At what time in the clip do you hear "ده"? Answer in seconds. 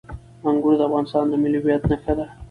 2.17-2.25